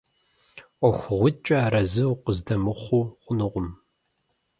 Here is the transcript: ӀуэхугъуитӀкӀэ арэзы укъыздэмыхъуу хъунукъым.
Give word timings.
ӀуэхугъуитӀкӀэ 0.79 1.57
арэзы 1.65 2.03
укъыздэмыхъуу 2.13 3.03
хъунукъым. 3.21 3.67